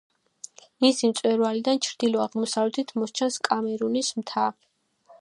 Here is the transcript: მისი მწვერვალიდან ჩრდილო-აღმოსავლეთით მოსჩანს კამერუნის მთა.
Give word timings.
მისი 0.85 1.09
მწვერვალიდან 1.11 1.83
ჩრდილო-აღმოსავლეთით 1.89 2.97
მოსჩანს 3.03 3.41
კამერუნის 3.51 4.15
მთა. 4.23 4.51